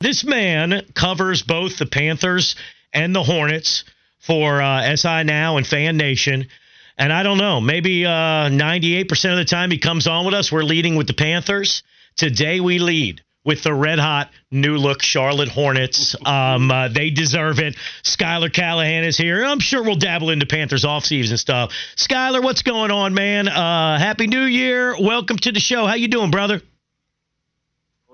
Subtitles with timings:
[0.00, 2.54] This man covers both the Panthers
[2.92, 3.82] and the Hornets
[4.20, 6.46] for uh, SI Now and Fan Nation.
[6.96, 10.52] And I don't know, maybe uh, 98% of the time he comes on with us,
[10.52, 11.82] we're leading with the Panthers.
[12.16, 16.14] Today we lead with the red hot new look Charlotte Hornets.
[16.24, 17.74] Um, uh, they deserve it.
[18.04, 19.44] Schuyler Callihan is here.
[19.44, 21.72] I'm sure we'll dabble into Panthers offseason stuff.
[21.96, 23.48] Schuyler, what's going on, man?
[23.48, 24.94] Uh, Happy New Year.
[25.00, 25.86] Welcome to the show.
[25.86, 26.62] How you doing, brother?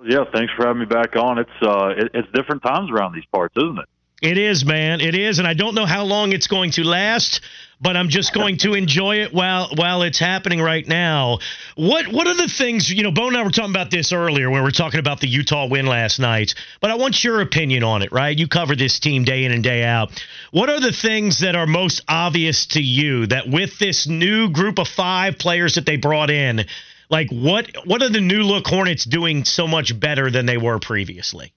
[0.05, 1.39] Yeah, thanks for having me back on.
[1.39, 3.89] It's uh, it, it's different times around these parts, isn't it?
[4.23, 5.01] It is, man.
[5.01, 7.41] It is, and I don't know how long it's going to last,
[7.81, 11.39] but I'm just going to enjoy it while while it's happening right now.
[11.77, 13.11] What what are the things you know?
[13.11, 15.67] Bo and I were talking about this earlier when we were talking about the Utah
[15.69, 16.55] win last night.
[16.81, 18.39] But I want your opinion on it, right?
[18.39, 20.25] You cover this team day in and day out.
[20.53, 24.79] What are the things that are most obvious to you that with this new group
[24.79, 26.67] of five players that they brought in?
[27.11, 30.79] Like what what are the new look Hornets doing so much better than they were
[30.79, 31.53] previously?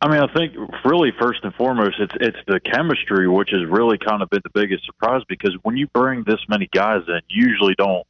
[0.00, 0.54] I mean, I think
[0.84, 4.50] really first and foremost, it's it's the chemistry, which has really kind of been the
[4.50, 8.06] biggest surprise because when you bring this many guys in, you usually don't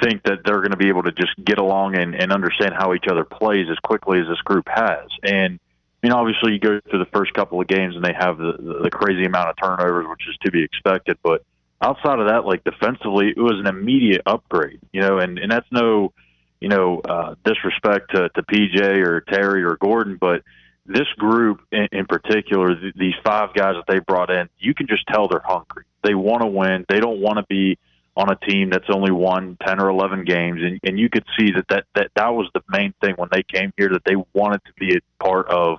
[0.00, 2.94] think that they're going to be able to just get along and, and understand how
[2.94, 5.08] each other plays as quickly as this group has.
[5.24, 5.58] And
[6.02, 8.80] you know, obviously, you go through the first couple of games and they have the,
[8.84, 11.18] the crazy amount of turnovers, which is to be expected.
[11.22, 11.42] But
[11.80, 15.66] outside of that, like defensively, it was an immediate upgrade, you know, and, and that's
[15.70, 16.12] no,
[16.60, 20.42] you know, uh, disrespect to, to PJ or Terry or Gordon, but
[20.86, 24.86] this group in, in particular, th- these five guys that they brought in, you can
[24.86, 25.84] just tell they're hungry.
[26.02, 26.84] They want to win.
[26.88, 27.78] They don't want to be
[28.16, 30.60] on a team that's only won 10 or 11 games.
[30.62, 33.44] And, and you could see that, that, that that was the main thing when they
[33.44, 35.78] came here, that they wanted to be a part of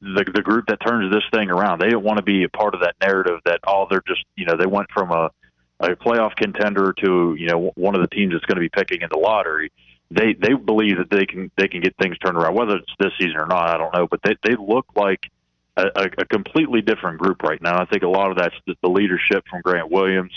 [0.00, 1.80] the the group that turns this thing around.
[1.80, 4.24] They didn't want to be a part of that narrative that all oh, they're just
[4.36, 5.30] you know they went from a
[5.80, 9.02] a playoff contender to you know one of the teams that's going to be picking
[9.02, 9.72] in the lottery.
[10.10, 12.54] They they believe that they can they can get things turned around.
[12.54, 14.06] Whether it's this season or not, I don't know.
[14.10, 15.20] But they they look like
[15.76, 17.80] a, a, completely different group right now.
[17.80, 20.32] I think a lot of that's the, the leadership from Grant Williams,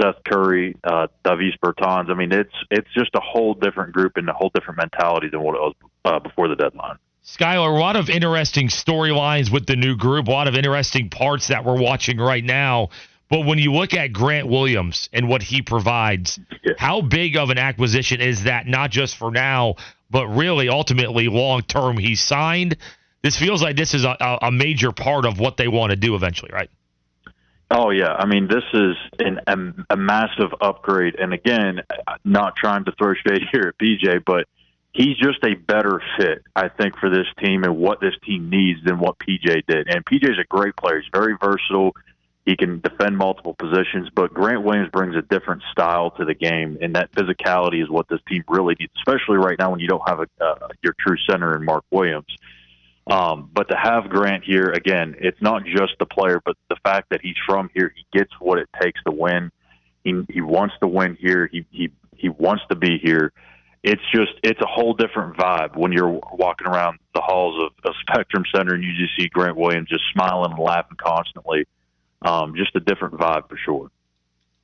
[0.00, 2.10] Seth Curry, uh, Davis Bertans.
[2.10, 5.42] I mean, it's it's just a whole different group and a whole different mentality than
[5.42, 5.74] what it was
[6.04, 6.96] uh, before the deadline.
[7.30, 11.48] Schuyler, a lot of interesting storylines with the new group, a lot of interesting parts
[11.48, 12.88] that we're watching right now.
[13.28, 16.72] But when you look at Grant Williams and what he provides, yeah.
[16.78, 19.74] how big of an acquisition is that, not just for now,
[20.10, 21.98] but really ultimately long term?
[21.98, 22.78] He's signed.
[23.22, 26.14] This feels like this is a, a major part of what they want to do
[26.14, 26.70] eventually, right?
[27.70, 31.82] Oh yeah, I mean this is an, a, a massive upgrade, and again,
[32.24, 34.46] not trying to throw shade here at PJ, but
[34.92, 38.80] he's just a better fit, I think, for this team and what this team needs
[38.84, 39.88] than what PJ did.
[39.88, 41.00] And PJ's a great player.
[41.00, 41.92] He's very versatile.
[42.44, 46.78] He can defend multiple positions, but Grant Williams brings a different style to the game,
[46.80, 50.08] and that physicality is what this team really needs, especially right now when you don't
[50.08, 52.34] have a, uh, your true center in Mark Williams.
[53.06, 57.10] Um, but to have Grant here again, it's not just the player, but the fact
[57.10, 59.50] that he's from here, he gets what it takes to win.
[60.04, 61.48] He he wants to win here.
[61.50, 63.32] He he he wants to be here
[63.82, 67.94] it's just it's a whole different vibe when you're walking around the halls of, of
[68.00, 71.66] Spectrum Center and you just see Grant Williams just smiling and laughing constantly.
[72.22, 73.90] Um, just a different vibe for sure.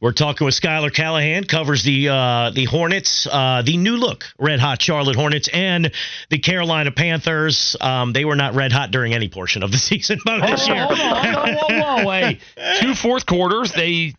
[0.01, 4.61] We're talking with Schuyler Callihan, covers the uh, the Hornets, uh, the new look red
[4.61, 5.93] hot Charlotte Hornets, and
[6.29, 7.75] the Carolina Panthers.
[7.81, 10.85] Um, they were not red hot during any portion of the season, but this year.
[10.85, 12.41] Hold on, hold on, whoa, whoa, wait.
[12.81, 14.15] Two fourth quarters, they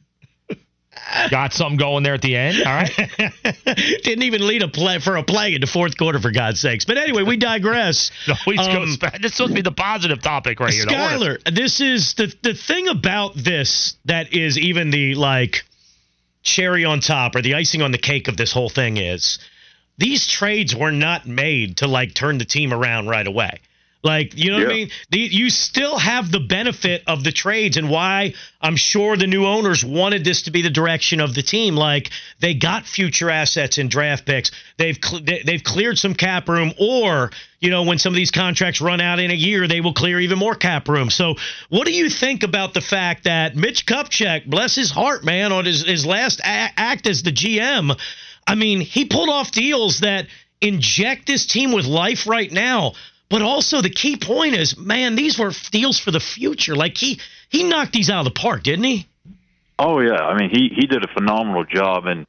[1.29, 2.63] Got something going there at the end.
[2.65, 2.91] All right.
[4.03, 6.85] Didn't even lead a play for a play in the fourth quarter, for God's sakes.
[6.85, 8.11] But anyway, we digress.
[8.27, 10.83] no, we um, this is supposed to be the positive topic right here.
[10.83, 15.63] Schuyler, this is the the thing about this that is even the like
[16.41, 19.39] cherry on top or the icing on the cake of this whole thing is
[19.97, 23.59] these trades were not made to like turn the team around right away.
[24.05, 24.63] Like, you know yeah.
[24.65, 24.89] what I mean?
[25.09, 29.45] The, you still have the benefit of the trades and why I'm sure the new
[29.45, 31.75] owners wanted this to be the direction of the team.
[31.75, 34.51] Like, they got future assets and draft picks.
[34.77, 34.97] They've
[35.45, 39.19] they've cleared some cap room or, you know, when some of these contracts run out
[39.19, 41.09] in a year, they will clear even more cap room.
[41.09, 41.33] So,
[41.69, 45.65] what do you think about the fact that Mitch Kupchak, bless his heart, man, on
[45.65, 46.43] his, his last a-
[46.77, 47.99] act as the GM,
[48.45, 50.27] I mean, he pulled off deals that
[50.61, 52.93] inject this team with life right now.
[53.29, 56.75] But also the key point is, man, these were deals for the future.
[56.75, 57.19] Like he
[57.49, 59.07] he knocked these out of the park, didn't he?
[59.79, 62.27] Oh yeah, I mean he he did a phenomenal job, and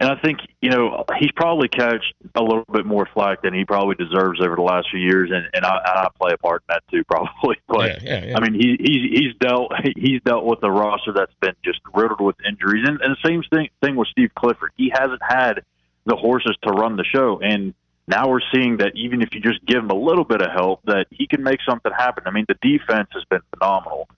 [0.00, 3.64] and I think you know he's probably catched a little bit more flack than he
[3.64, 6.62] probably deserves over the last few years, and and I, and I play a part
[6.68, 7.56] in that too, probably.
[7.66, 8.36] But yeah, yeah, yeah.
[8.36, 12.20] I mean he he's he's dealt he's dealt with a roster that's been just riddled
[12.20, 14.72] with injuries, and, and the same thing thing with Steve Clifford.
[14.76, 15.62] He hasn't had
[16.06, 17.74] the horses to run the show, and
[18.08, 20.80] Now we're seeing that even if you just give him a little bit of help,
[20.86, 22.24] that he can make something happen.
[22.26, 24.08] I mean, the defense has been phenomenal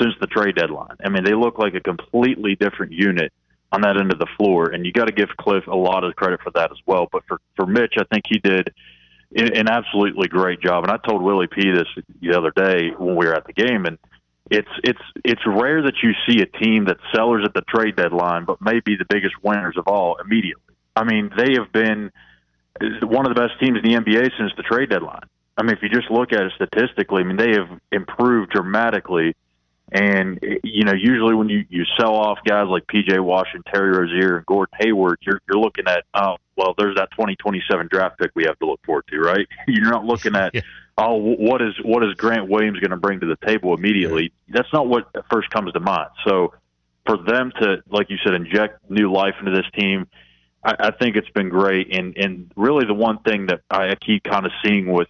[0.00, 0.96] since the trade deadline.
[1.04, 3.32] I mean, they look like a completely different unit
[3.72, 6.14] on that end of the floor, and you got to give Cliff a lot of
[6.14, 7.08] credit for that as well.
[7.10, 8.72] But for for Mitch, I think he did
[9.34, 10.84] an absolutely great job.
[10.84, 11.88] And I told Willie P this
[12.20, 13.98] the other day when we were at the game, and
[14.52, 18.44] it's it's it's rare that you see a team that sellers at the trade deadline,
[18.44, 20.62] but may be the biggest winners of all immediately.
[20.94, 22.12] I mean, they have been
[23.02, 25.24] one of the best teams in the NBA since the trade deadline.
[25.56, 29.34] I mean, if you just look at it statistically, I mean, they have improved dramatically
[29.92, 33.20] and you know, usually when you you sell off guys like P.J.
[33.20, 37.88] Washington, Terry Rozier, and Gordon Hayward, you're you're looking at oh well, there's that 2027
[37.88, 39.46] draft pick we have to look forward to, right?
[39.68, 40.62] You're not looking at yeah.
[40.98, 44.32] oh what is what is Grant Williams going to bring to the table immediately.
[44.48, 46.10] That's not what first comes to mind.
[46.26, 46.54] So
[47.06, 50.08] for them to, like you said, inject new life into this team.
[50.66, 54.24] I, I think it's been great, and and really the one thing that I keep
[54.24, 55.08] kind of seeing with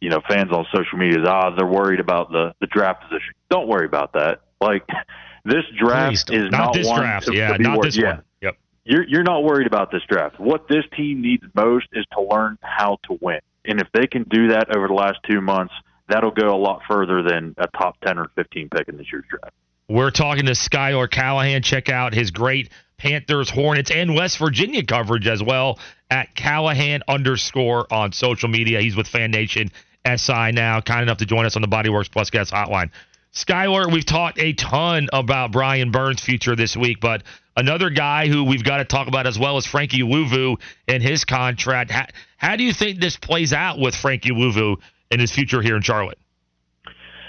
[0.00, 3.34] you know fans on social media is ah they're worried about the the draft position.
[3.50, 4.42] Don't worry about that.
[4.60, 4.86] Like
[5.44, 7.26] this draft is not, not this one draft.
[7.26, 7.88] To, yeah, to not worried.
[7.88, 8.14] this yeah.
[8.14, 8.22] one.
[8.42, 8.56] Yep.
[8.84, 10.38] You're you're not worried about this draft.
[10.38, 13.40] What this team needs most is to learn how to win.
[13.64, 15.74] And if they can do that over the last two months,
[16.08, 19.24] that'll go a lot further than a top ten or fifteen pick in this year's
[19.28, 19.54] draft.
[19.88, 21.62] We're talking to Schuyler Callihan.
[21.62, 25.78] Check out his great Panthers, Hornets, and West Virginia coverage as well
[26.10, 28.80] at Callihan underscore on social media.
[28.80, 29.70] He's with Fan Nation
[30.06, 32.90] SI now, kind enough to join us on the Bodyworks Plus Guest Hotline.
[33.32, 37.22] Schuyler, we've talked a ton about Brian Burns' future this week, but
[37.56, 41.24] another guy who we've got to talk about as well is Frankie Luvu and his
[41.24, 41.90] contract.
[41.90, 42.06] How,
[42.36, 44.76] how do you think this plays out with Frankie Luvu
[45.10, 46.18] and his future here in Charlotte?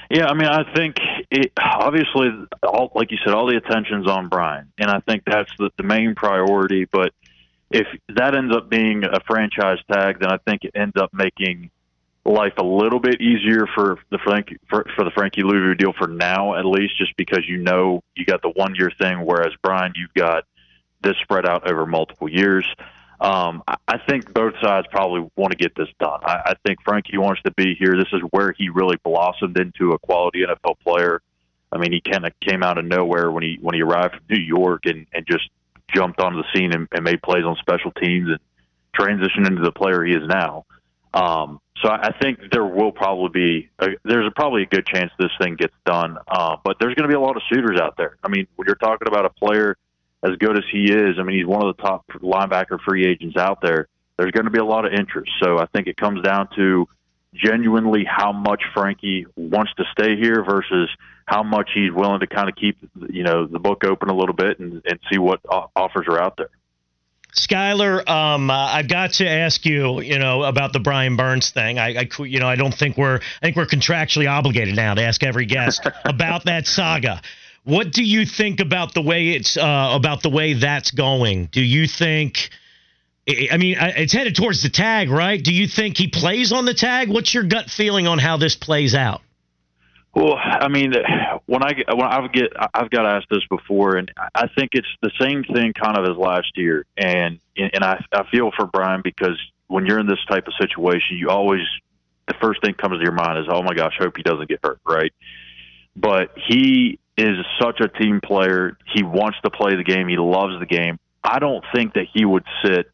[0.10, 0.98] Yeah, I mean, I think
[1.34, 2.30] it, obviously,
[2.62, 5.84] all, like you said, all the attention's on Brian, and I think that's the, the
[5.84, 6.86] main priority.
[6.86, 7.12] But
[7.72, 11.72] if that ends up being a franchise tag, then I think it ends up making
[12.24, 16.08] life a little bit easier for the Frank for, for the Frankie Luvu deal for
[16.08, 19.94] now, at least, just because you know you got the one year thing, whereas Brian,
[19.96, 20.46] you've got
[21.02, 22.68] this spread out over multiple years.
[23.24, 26.20] Um, I think both sides probably want to get this done.
[26.24, 27.96] I, I think Frankie wants to be here.
[27.96, 31.22] This is where he really blossomed into a quality NFL player.
[31.72, 34.26] I mean, he kind of came out of nowhere when he when he arrived from
[34.30, 35.50] New York and and just
[35.96, 38.40] jumped onto the scene and, and made plays on special teams and
[39.00, 40.66] transitioned into the player he is now.
[41.14, 45.12] Um, so I think there will probably be a, there's a, probably a good chance
[45.18, 46.18] this thing gets done.
[46.28, 48.18] Uh, but there's going to be a lot of suitors out there.
[48.24, 49.78] I mean, when you're talking about a player
[50.24, 53.38] as good as he is, I mean, he's one of the top linebacker free agents
[53.38, 53.88] out there.
[54.18, 55.32] There's going to be a lot of interest.
[55.42, 56.88] So I think it comes down to
[57.34, 60.90] genuinely how much Frankie wants to stay here versus
[61.26, 62.78] how much he's willing to kind of keep
[63.10, 65.40] you know the book open a little bit and, and see what
[65.76, 66.50] offers are out there.
[67.36, 71.80] Schuyler, um, uh, I've got to ask you, you know, about the Brian Burns thing.
[71.80, 75.02] I, I, you know, I don't think we're, I think we're contractually obligated now to
[75.02, 77.24] ask every guest about that saga.
[77.64, 81.46] What do you think about the way it's, uh, about the way that's going?
[81.52, 82.50] Do you think?
[83.26, 85.42] I mean, it's headed towards the tag, right?
[85.42, 87.08] Do you think he plays on the tag?
[87.08, 89.22] What's your gut feeling on how this plays out?
[90.14, 90.94] Well, I mean,
[91.46, 95.12] when I when I get I've got asked this before, and I think it's the
[95.20, 99.40] same thing kind of as last year, and and I I feel for Brian because
[99.68, 101.62] when you're in this type of situation, you always
[102.28, 104.60] the first thing comes to your mind is, oh my gosh, hope he doesn't get
[104.64, 105.12] hurt, right?
[105.96, 108.78] But he is such a team player.
[108.94, 110.08] He wants to play the game.
[110.08, 111.00] He loves the game.
[111.24, 112.92] I don't think that he would sit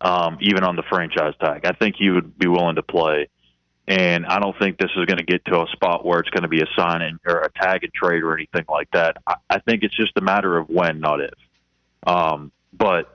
[0.00, 1.64] um, even on the franchise tag.
[1.64, 3.28] I think he would be willing to play.
[3.86, 6.42] And I don't think this is going to get to a spot where it's going
[6.42, 9.18] to be a sign in or a tag and trade or anything like that.
[9.26, 11.34] I, I think it's just a matter of when, not if.
[12.06, 13.14] Um, but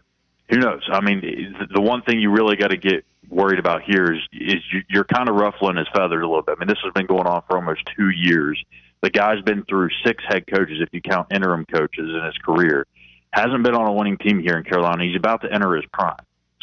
[0.50, 0.88] who knows?
[0.92, 4.58] I mean, the one thing you really got to get worried about here is is
[4.90, 6.56] you're kind of ruffling his feathers a little bit.
[6.58, 8.64] I mean, this has been going on for almost two years.
[9.02, 12.86] The guy's been through six head coaches, if you count interim coaches in his career.
[13.32, 15.04] Hasn't been on a winning team here in Carolina.
[15.04, 16.18] He's about to enter his prime.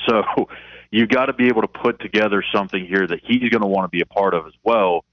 [0.09, 0.23] So
[0.90, 3.85] you got to be able to put together something here that he's going to want
[3.85, 5.05] to be a part of as well.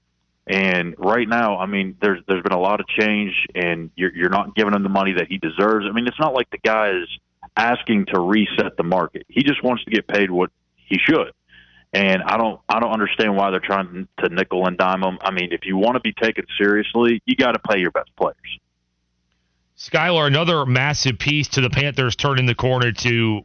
[0.46, 4.28] And right now, I mean, there's there's been a lot of change, and you're you're
[4.28, 5.86] not giving him the money that he deserves.
[5.88, 7.08] I mean, it's not like the guy is
[7.56, 9.24] asking to reset the market.
[9.28, 10.50] He just wants to get paid what
[10.86, 11.32] he should.
[11.94, 15.18] And I don't I don't understand why they're trying to nickel and dime them.
[15.22, 18.10] I mean, if you want to be taken seriously, you got to pay your best
[18.16, 18.34] players.
[19.76, 23.44] Schuyler, another massive piece to the Panthers turning the corner to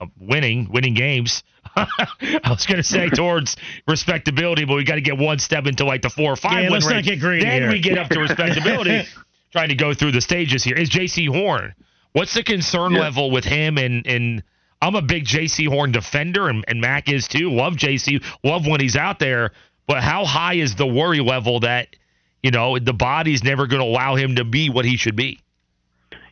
[0.00, 1.42] uh, winning, winning games.
[1.76, 1.86] I
[2.48, 6.02] was going to say towards respectability, but we got to get one step into like
[6.02, 6.64] the four or five.
[6.64, 7.06] Yeah, let's range.
[7.06, 7.44] not get greedy.
[7.44, 7.70] Then here.
[7.70, 9.06] we get up to respectability.
[9.52, 11.74] trying to go through the stages here is Jaycee Horn.
[12.12, 13.00] What's the concern yeah.
[13.00, 13.78] level with him?
[13.78, 14.42] And and
[14.82, 17.50] I'm a big Jaycee Horn defender, and, and Mac is too.
[17.50, 19.52] Love Jaycee, love when he's out there.
[19.86, 21.96] But how high is the worry level that
[22.42, 25.40] you know the body's never going to allow him to be what he should be?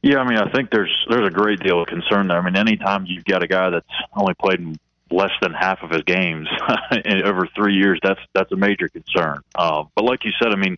[0.03, 2.39] Yeah, I mean, I think there's there's a great deal of concern there.
[2.39, 4.77] I mean, anytime you've got a guy that's only played in
[5.11, 6.49] less than half of his games
[7.25, 9.41] over three years, that's that's a major concern.
[9.55, 10.77] Uh, but like you said, I mean,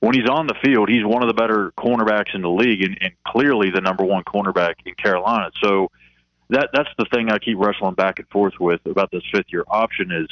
[0.00, 2.98] when he's on the field, he's one of the better cornerbacks in the league, and,
[3.00, 5.50] and clearly the number one cornerback in Carolina.
[5.62, 5.90] So
[6.52, 9.64] that that's the thing I keep wrestling back and forth with about this fifth year
[9.68, 10.28] option is.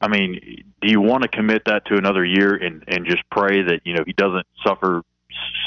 [0.00, 3.62] I mean, do you want to commit that to another year and, and just pray
[3.62, 5.02] that you know he doesn't suffer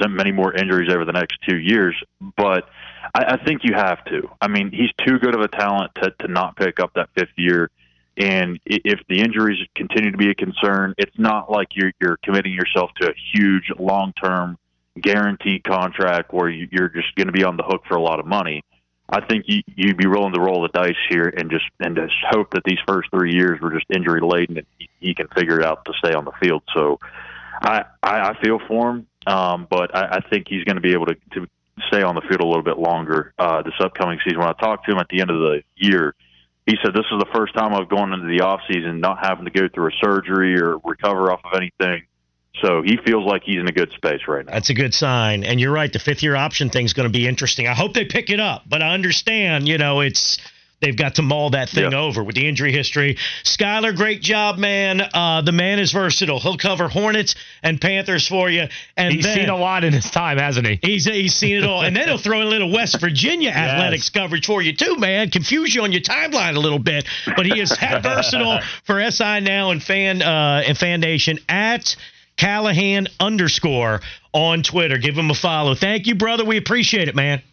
[0.08, 1.96] many more injuries over the next two years?
[2.38, 2.70] But
[3.14, 4.30] I, I think you have to.
[4.40, 7.34] I mean, he's too good of a talent to, to not pick up that fifth
[7.36, 7.70] year.
[8.18, 12.54] And if the injuries continue to be a concern, it's not like you're you're committing
[12.54, 14.58] yourself to a huge long term
[15.00, 18.26] guaranteed contract where you're just going to be on the hook for a lot of
[18.26, 18.64] money.
[19.12, 22.14] I think you, you'd be willing to roll the dice here and just and just
[22.30, 25.60] hope that these first three years were just injury laden and he, he can figure
[25.60, 26.64] it out to stay on the field.
[26.74, 27.00] So
[27.62, 30.94] I I, I feel for him, um, but I, I think he's going to be
[30.94, 31.48] able to, to
[31.88, 34.40] stay on the field a little bit longer uh, this upcoming season.
[34.40, 36.16] When I talked to him at the end of the year,
[36.66, 39.46] he said this is the first time I've gone into the off season not having
[39.46, 42.04] to go through a surgery or recover off of anything.
[42.56, 44.52] So he feels like he's in a good space right now.
[44.52, 45.44] That's a good sign.
[45.44, 47.68] And you're right, the fifth year option thing is going to be interesting.
[47.68, 50.38] I hope they pick it up, but I understand, you know, it's
[50.82, 53.18] they've got to mull that thing over with the injury history.
[53.44, 55.02] Schuyler, great job, man.
[55.14, 56.40] Uh, the man is versatile.
[56.40, 58.68] He'll cover Hornets and Panthers for you.
[58.98, 60.80] And he's then, seen a lot in his time, hasn't he?
[60.82, 61.84] He's he's seen it all.
[61.84, 63.58] and then he'll throw in a little West Virginia yes.
[63.58, 65.30] athletics coverage for you too, man.
[65.30, 69.40] Confuse you on your timeline a little bit, but he is that versatile for SI
[69.40, 71.96] now and fan uh, and fan nation at.
[72.42, 74.02] Callihan underscore
[74.34, 74.98] on Twitter.
[74.98, 75.76] Give him a follow.
[75.76, 76.44] Thank you, brother.
[76.44, 77.44] We appreciate it, man.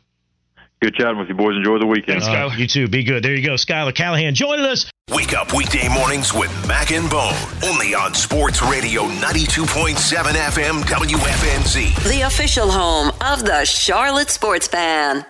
[0.80, 1.56] Good chatting with you, boys.
[1.56, 2.22] Enjoy the weekend.
[2.22, 2.88] Thanks, uh, you too.
[2.88, 3.22] Be good.
[3.22, 3.56] There you go.
[3.56, 4.90] Schuyler Callihan joining us.
[5.10, 7.34] Wake up weekday mornings with Mac and Bone.
[7.64, 12.08] Only on Sports Radio 92.7 FM WFNZ.
[12.08, 15.26] The official home of the Charlotte Sports Fan.